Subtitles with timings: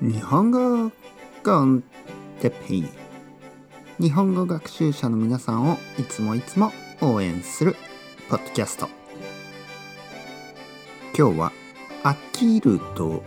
[0.00, 0.90] 日本語
[1.42, 1.82] コン
[2.40, 2.84] テペイ
[3.98, 6.70] 日本語学習者の皆さんをいつもいつも
[7.00, 7.76] 応援する
[8.28, 8.88] ポッドキャスト。
[11.16, 11.52] 今日は
[12.02, 13.22] 飽きると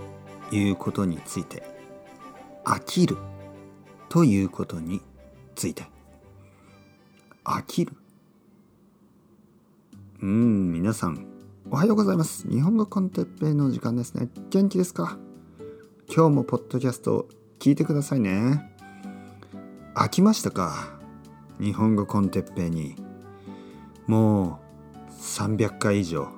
[0.51, 1.63] いうことについて
[2.63, 3.17] 飽きる
[4.07, 5.01] ということに
[5.55, 5.87] ついて。
[7.43, 7.93] 飽きる。
[10.21, 11.25] うん皆さん
[11.71, 12.47] おはようございます。
[12.47, 14.29] 日本語コンテッペイの時間ですね。
[14.51, 15.17] 元気ですか？
[16.11, 17.27] 今日もポッドキャスト
[17.59, 18.67] 聞いてくださいね。
[19.93, 20.97] 飽きましたか？
[21.61, 22.95] 日本語コンテッペイに。
[24.07, 24.59] も
[25.07, 26.29] う300回以上。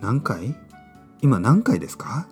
[0.00, 0.56] 何回？
[1.22, 2.26] 今何回ですか？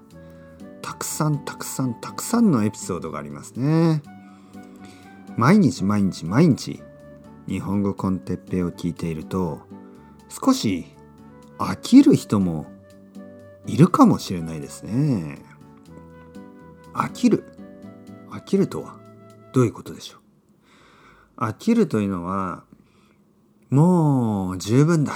[0.82, 4.02] たくさんたくさんたくさんのエピソードがありますね。
[5.36, 6.82] 毎日毎日毎日
[7.46, 9.60] 日本語コンテッペイを聞いていると
[10.28, 10.86] 少し
[11.58, 12.66] 飽きる人も
[13.64, 15.46] いるかもしれないですね。
[16.98, 17.44] 飽きる。
[18.30, 18.96] 飽きるとは
[19.52, 20.18] どういうことでしょ
[21.38, 21.44] う？
[21.44, 22.64] 飽きるというのは
[23.70, 25.12] もう十分だ。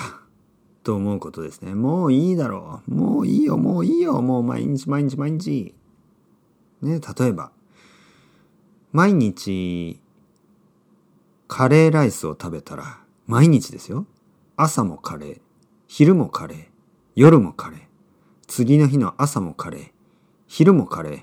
[0.84, 1.74] と思うことですね。
[1.74, 2.94] もういいだろう。
[2.94, 3.56] もういいよ。
[3.56, 4.20] もういいよ。
[4.20, 5.74] もう毎日毎日毎日。
[6.80, 7.52] ね例えば
[8.90, 10.00] 毎日
[11.46, 14.06] カレーライスを食べたら毎日ですよ。
[14.56, 15.40] 朝もカレー
[15.86, 16.66] 昼もカレー
[17.14, 17.80] 夜もカレー
[18.48, 19.90] 次の日の朝もカレー
[20.48, 21.22] 昼もカレー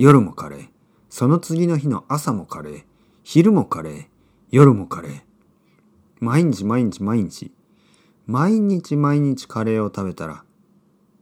[0.00, 0.68] 夜もカレー。
[1.10, 2.84] その次の日の朝もカレー。
[3.24, 4.06] 昼もカレー。
[4.52, 5.22] 夜もカレー。
[6.20, 7.50] 毎日毎日毎日。
[8.24, 10.44] 毎日毎日カレーを食べたら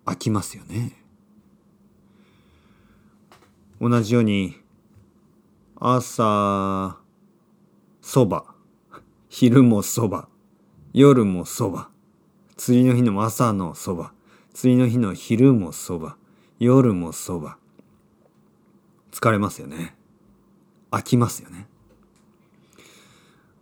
[0.05, 0.93] 飽きますよね。
[3.81, 4.57] 同じように
[5.77, 6.99] 朝
[8.03, 8.45] そば
[9.31, 10.29] 昼もそば
[10.93, 11.89] 夜もそば
[12.59, 14.13] 次の日の朝のそば
[14.53, 16.19] 次の日の昼もそば
[16.59, 17.57] 夜もそば
[19.17, 19.97] 疲れますよね。
[20.91, 21.67] 飽きますよね。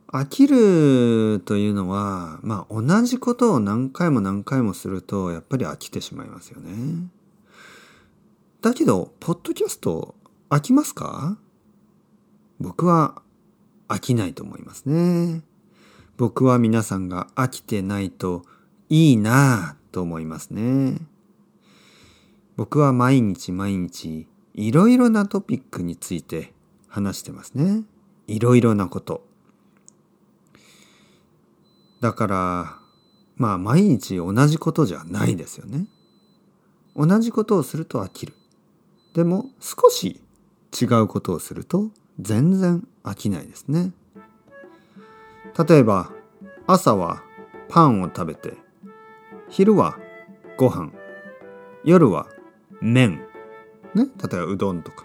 [0.08, 7.08] 飽きるというのは、まあ同じことを何回も何回もするとやっぱり飽きてしまいますよね。
[8.62, 10.16] だけど、ポッドキャスト
[10.50, 11.38] 飽きますか？
[12.58, 13.22] 僕は
[13.86, 15.42] 飽きないと思いますね。
[16.16, 18.42] 僕は皆さんが飽きてないと
[18.88, 20.96] いいなぁと思いますね。
[22.56, 26.52] 僕は毎日毎日いろいろなトピックについて
[26.88, 27.82] 話してますね。
[28.26, 29.26] いろいろなこと。
[32.00, 32.78] だから、
[33.36, 35.86] まあ毎日同じことじゃないですよね。
[36.96, 38.34] 同じことをすると飽きる。
[39.14, 40.20] でも少し
[40.80, 41.90] 違うことをすると
[42.20, 43.92] 全然飽きないですね。
[45.68, 46.10] 例えば
[46.66, 47.22] 朝は
[47.68, 48.54] パンを食べて
[49.48, 49.98] 昼は
[50.56, 50.90] ご飯
[51.84, 52.26] 夜は
[52.80, 53.20] 麺
[53.94, 55.04] ね例えばうどんとか。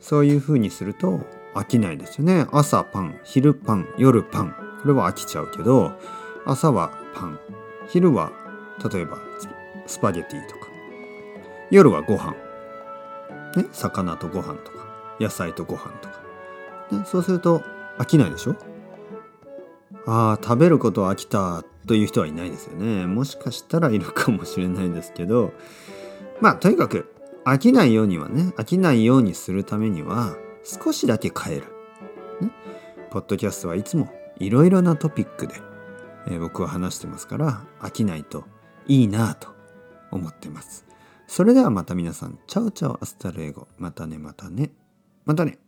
[0.00, 1.20] そういう風にすると
[1.54, 2.46] 飽きないですよね。
[2.50, 4.54] 朝パン昼パン夜パン。
[4.82, 5.92] これは飽きちゃうけど
[6.44, 7.38] 朝はパン。
[7.88, 8.32] 昼は
[8.92, 9.18] 例えば
[9.86, 10.66] スパゲティとか。
[11.70, 12.32] 夜はご飯。
[13.56, 14.82] ね魚とご飯とか。
[15.20, 16.20] 野菜とご飯とか、
[16.90, 17.62] ね、そうすると
[17.98, 18.56] 飽きないでしょ？
[20.06, 23.06] ああ食べること飽きたという人はいないですよね。
[23.06, 25.52] もしかしたらいるかもしれないですけど。
[26.40, 27.11] まあとにかく
[27.44, 31.66] 飽きないようにはね、飽きないようにするためには少しだけ変える。
[32.40, 32.50] ね、
[33.10, 35.54] ポッドキャストはいつもいろいろなトピックで、
[36.28, 38.44] えー、僕は話してますから飽きないと
[38.86, 39.48] いいなぁと
[40.10, 40.84] 思ってます。
[41.26, 43.66] それではまた皆さん、 chao chao hasta luego。
[43.78, 44.70] またねまたね。
[45.24, 45.58] またね。